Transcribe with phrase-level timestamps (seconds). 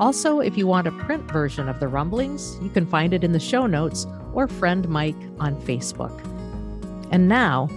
[0.00, 3.30] Also, if you want a print version of the rumblings, you can find it in
[3.30, 6.20] the show notes or friend Mike on Facebook.
[7.12, 7.68] And now,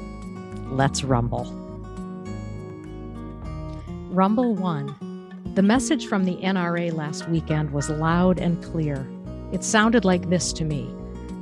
[0.71, 1.45] let's rumble.
[4.09, 5.53] Rumble 1.
[5.53, 9.07] The message from the NRA last weekend was loud and clear.
[9.51, 10.91] It sounded like this to me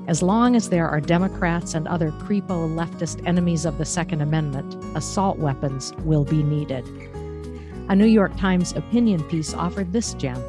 [0.08, 4.76] As long as there are Democrats and other creepo leftist enemies of the Second Amendment,
[4.94, 6.86] assault weapons will be needed.
[7.88, 10.44] A New York Times opinion piece offered this gem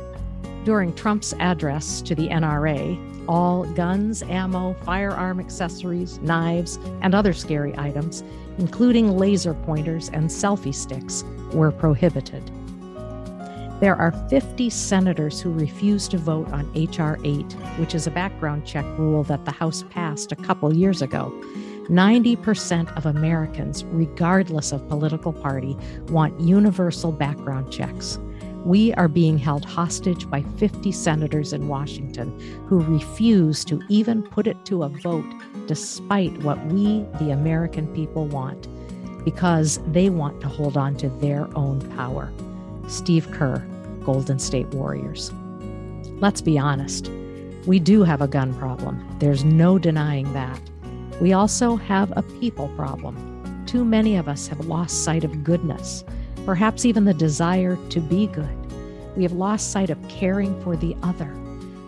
[0.66, 7.72] during Trump's address to the NRA, all guns, ammo, firearm accessories, knives, and other scary
[7.78, 8.24] items,
[8.58, 11.22] including laser pointers and selfie sticks,
[11.52, 12.50] were prohibited.
[13.78, 17.16] There are 50 senators who refuse to vote on H.R.
[17.22, 21.30] 8, which is a background check rule that the House passed a couple years ago.
[21.88, 25.76] 90% of Americans, regardless of political party,
[26.08, 28.18] want universal background checks.
[28.66, 34.48] We are being held hostage by 50 senators in Washington who refuse to even put
[34.48, 35.32] it to a vote,
[35.68, 38.66] despite what we, the American people, want,
[39.24, 42.32] because they want to hold on to their own power.
[42.88, 43.64] Steve Kerr,
[44.04, 45.32] Golden State Warriors.
[46.18, 47.08] Let's be honest,
[47.68, 49.16] we do have a gun problem.
[49.20, 50.60] There's no denying that.
[51.20, 53.64] We also have a people problem.
[53.64, 56.02] Too many of us have lost sight of goodness
[56.46, 58.55] perhaps even the desire to be good.
[59.16, 61.34] We have lost sight of caring for the other.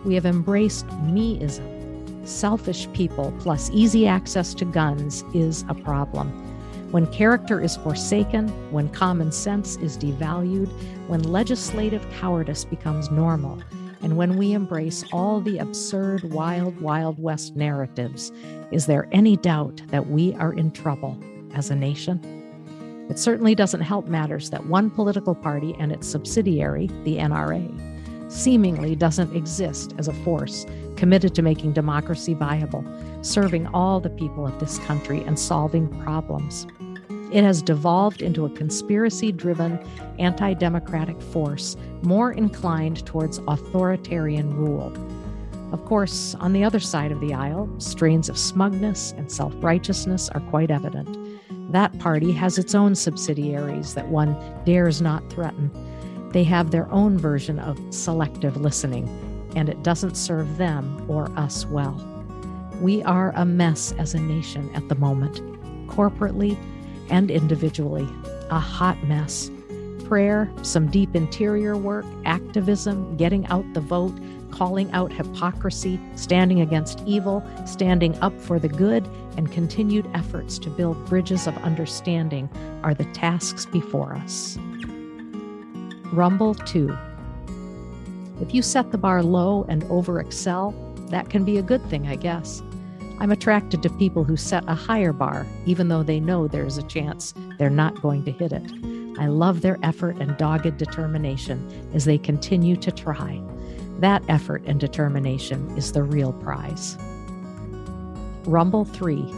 [0.03, 2.27] We have embraced meism.
[2.27, 6.29] Selfish people plus easy access to guns is a problem.
[6.91, 10.69] When character is forsaken, when common sense is devalued,
[11.07, 13.59] when legislative cowardice becomes normal,
[14.01, 18.31] and when we embrace all the absurd, wild, wild west narratives,
[18.71, 21.17] is there any doubt that we are in trouble
[21.53, 22.38] as a nation?
[23.09, 28.95] It certainly doesn't help matters that one political party and its subsidiary, the NRA, seemingly
[28.95, 30.65] doesn't exist as a force
[30.95, 32.85] committed to making democracy viable,
[33.21, 36.67] serving all the people of this country, and solving problems.
[37.31, 39.79] It has devolved into a conspiracy driven,
[40.19, 44.93] anti democratic force more inclined towards authoritarian rule.
[45.71, 50.29] Of course, on the other side of the aisle, strains of smugness and self righteousness
[50.29, 51.28] are quite evident.
[51.69, 54.35] That party has its own subsidiaries that one
[54.65, 55.71] dares not threaten.
[56.31, 59.07] They have their own version of selective listening,
[59.55, 62.05] and it doesn't serve them or us well.
[62.81, 65.41] We are a mess as a nation at the moment,
[65.87, 66.57] corporately
[67.09, 68.07] and individually,
[68.49, 69.51] a hot mess.
[70.05, 74.13] Prayer, some deep interior work, activism, getting out the vote,
[74.51, 80.69] calling out hypocrisy, standing against evil, standing up for the good, and continued efforts to
[80.69, 82.49] build bridges of understanding
[82.83, 84.57] are the tasks before us.
[86.11, 86.97] Rumble 2.
[88.41, 90.71] If you set the bar low and over excel,
[91.09, 92.61] that can be a good thing, I guess.
[93.19, 96.83] I'm attracted to people who set a higher bar, even though they know there's a
[96.83, 98.71] chance they're not going to hit it.
[99.19, 103.41] I love their effort and dogged determination as they continue to try.
[103.99, 106.97] That effort and determination is the real prize.
[108.45, 109.35] Rumble 3.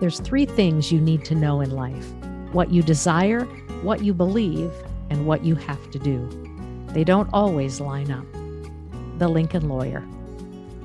[0.00, 2.10] There's three things you need to know in life
[2.50, 3.44] what you desire,
[3.82, 4.72] what you believe,
[5.08, 6.28] and what you have to do.
[6.88, 8.26] They don't always line up.
[9.18, 10.04] The Lincoln Lawyer.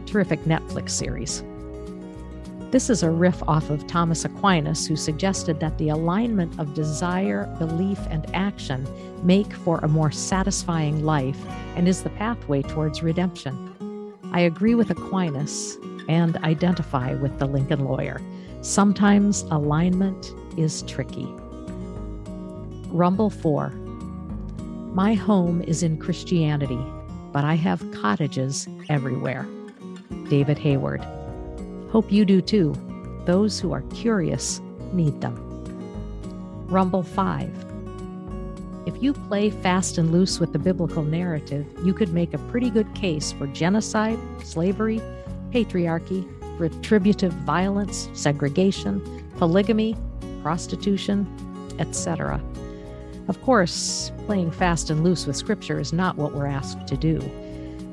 [0.05, 1.43] Terrific Netflix series.
[2.75, 7.45] This is a riff off of Thomas Aquinas, who suggested that the alignment of desire,
[7.57, 8.86] belief, and action
[9.25, 11.38] make for a more satisfying life
[11.77, 14.13] and is the pathway towards redemption.
[14.33, 15.77] I agree with Aquinas
[16.10, 18.19] and identify with the Lincoln lawyer.
[18.60, 21.30] Sometimes alignment is tricky.
[22.89, 23.69] Rumble 4
[24.94, 26.83] My home is in Christianity.
[27.31, 29.48] but I have cottages everywhere.
[30.27, 31.06] David Hayward.
[31.95, 32.75] Hope you do too.
[33.24, 34.59] Those who are curious
[34.92, 35.33] need them.
[36.68, 37.50] Rumble 5.
[38.86, 42.69] If you play fast and loose with the biblical narrative, you could make a pretty
[42.69, 45.00] good case for genocide, slavery,
[45.51, 46.27] patriarchy,
[46.59, 49.95] retributive violence, segregation, polygamy,
[50.44, 51.25] prostitution,
[51.80, 52.44] etc.
[53.30, 57.21] Of course, playing fast and loose with Scripture is not what we're asked to do.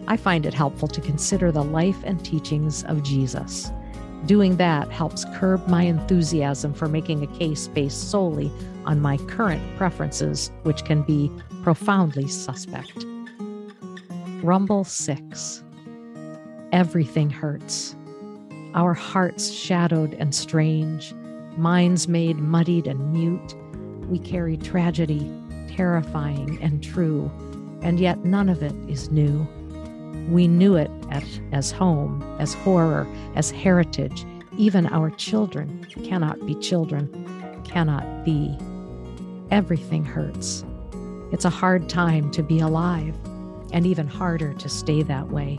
[0.08, 3.70] I find it helpful to consider the life and teachings of Jesus.
[4.26, 8.52] Doing that helps curb my enthusiasm for making a case based solely
[8.84, 11.30] on my current preferences, which can be
[11.62, 13.04] profoundly suspect.
[14.42, 15.64] Rumble 6
[16.72, 17.96] Everything hurts.
[18.74, 21.12] Our hearts shadowed and strange,
[21.56, 23.54] minds made muddied and mute.
[24.08, 25.30] We carry tragedy,
[25.68, 27.30] terrifying and true,
[27.82, 29.46] and yet none of it is new.
[30.28, 34.24] We knew it at, as home, as horror, as heritage.
[34.56, 38.56] Even our children cannot be children, cannot be.
[39.50, 40.64] Everything hurts.
[41.32, 43.16] It's a hard time to be alive,
[43.72, 45.58] and even harder to stay that way.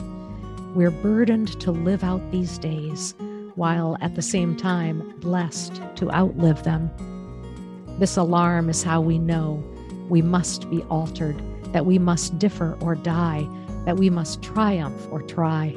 [0.76, 3.16] We're burdened to live out these days,
[3.56, 6.90] while at the same time blessed to outlive them.
[8.00, 9.64] This alarm is how we know
[10.10, 11.42] we must be altered,
[11.74, 13.48] that we must differ or die,
[13.86, 15.76] that we must triumph or try.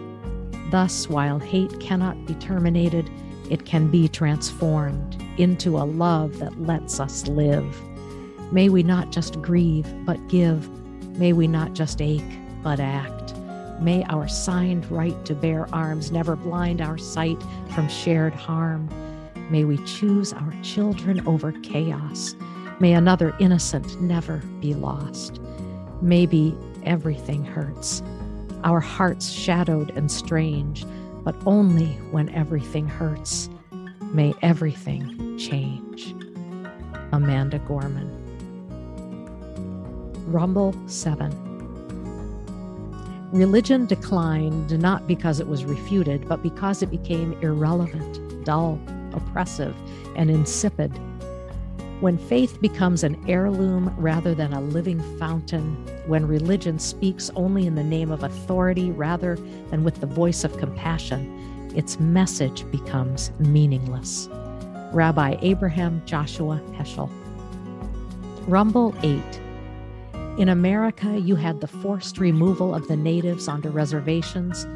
[0.70, 3.10] Thus, while hate cannot be terminated,
[3.50, 7.80] it can be transformed into a love that lets us live.
[8.52, 10.68] May we not just grieve, but give.
[11.18, 12.22] May we not just ache,
[12.62, 13.34] but act.
[13.80, 17.42] May our signed right to bear arms never blind our sight
[17.74, 18.88] from shared harm.
[19.50, 22.34] May we choose our children over chaos.
[22.80, 25.40] May another innocent never be lost.
[26.00, 26.56] Maybe
[26.86, 28.02] everything hurts,
[28.64, 30.86] our hearts shadowed and strange,
[31.24, 33.50] but only when everything hurts.
[34.12, 36.14] May everything change.
[37.12, 38.10] Amanda Gorman.
[40.26, 41.30] Rumble 7.
[43.32, 48.80] Religion declined not because it was refuted, but because it became irrelevant, dull,
[49.12, 49.74] oppressive,
[50.16, 50.92] and insipid
[52.00, 57.74] when faith becomes an heirloom rather than a living fountain, when religion speaks only in
[57.74, 59.36] the name of authority rather
[59.70, 64.28] than with the voice of compassion, its message becomes meaningless.
[64.92, 67.10] Rabbi Abraham Joshua Heschel.
[68.46, 69.20] Rumble 8.
[70.38, 74.66] In America, you had the forced removal of the natives onto reservations,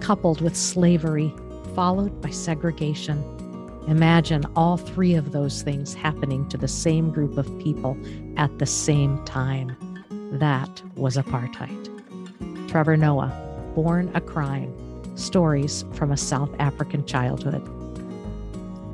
[0.00, 1.34] coupled with slavery,
[1.74, 3.22] followed by segregation.
[3.88, 7.96] Imagine all three of those things happening to the same group of people
[8.36, 9.76] at the same time.
[10.32, 12.68] That was apartheid.
[12.68, 13.32] Trevor Noah,
[13.74, 14.72] Born a Crime
[15.16, 17.62] Stories from a South African Childhood.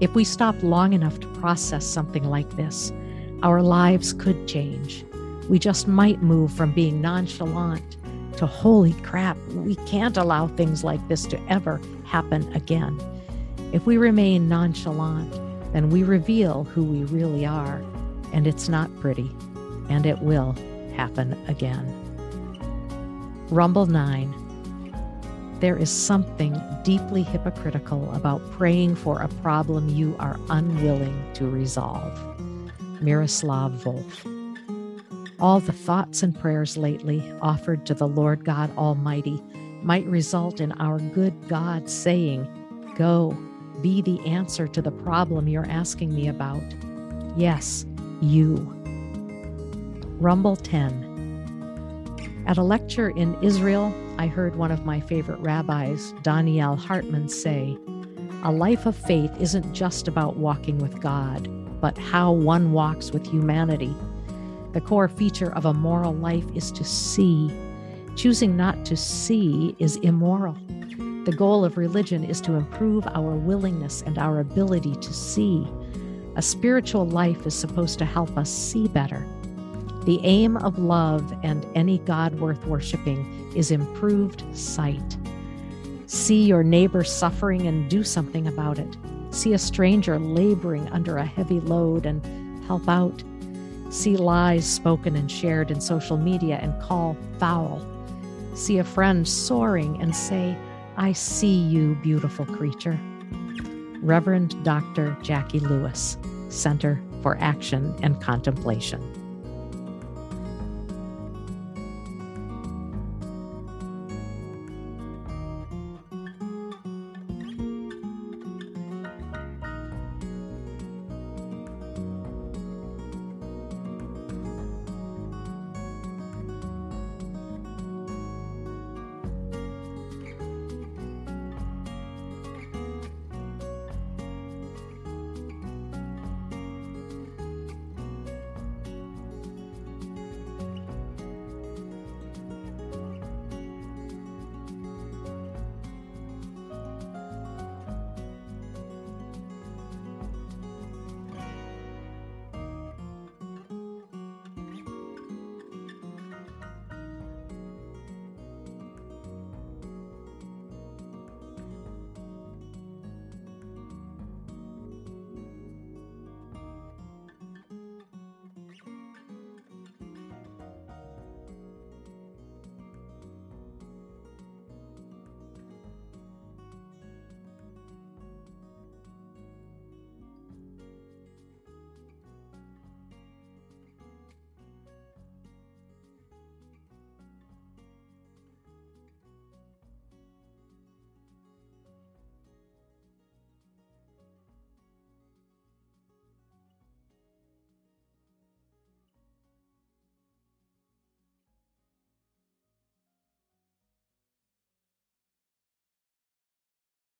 [0.00, 2.92] If we stop long enough to process something like this,
[3.42, 5.04] our lives could change.
[5.48, 7.96] We just might move from being nonchalant
[8.36, 12.98] to holy crap, we can't allow things like this to ever happen again.
[13.72, 15.32] If we remain nonchalant,
[15.72, 17.82] then we reveal who we really are,
[18.32, 19.30] and it's not pretty,
[19.88, 20.56] and it will
[20.92, 21.86] happen again.
[23.48, 25.58] Rumble 9.
[25.60, 32.18] There is something deeply hypocritical about praying for a problem you are unwilling to resolve.
[33.00, 34.28] Miroslav Volf.
[35.38, 39.42] All the thoughts and prayers lately offered to the Lord God Almighty
[39.82, 42.46] might result in our good God saying,
[42.96, 43.36] Go
[43.80, 46.62] be the answer to the problem you're asking me about.
[47.36, 47.84] Yes,
[48.20, 48.81] you.
[50.22, 52.44] Rumble 10.
[52.46, 57.76] At a lecture in Israel, I heard one of my favorite rabbis, Donniel Hartman, say,
[58.44, 61.48] A life of faith isn't just about walking with God,
[61.80, 63.96] but how one walks with humanity.
[64.74, 67.50] The core feature of a moral life is to see.
[68.14, 70.56] Choosing not to see is immoral.
[71.24, 75.66] The goal of religion is to improve our willingness and our ability to see.
[76.36, 79.26] A spiritual life is supposed to help us see better.
[80.04, 85.16] The aim of love and any God worth worshiping is improved sight.
[86.06, 88.96] See your neighbor suffering and do something about it.
[89.30, 93.22] See a stranger laboring under a heavy load and help out.
[93.90, 97.86] See lies spoken and shared in social media and call foul.
[98.54, 100.56] See a friend soaring and say,
[100.96, 102.98] I see you, beautiful creature.
[104.02, 105.16] Reverend Dr.
[105.22, 106.18] Jacqui Lewis,
[106.48, 109.11] Center for Action and Contemplation.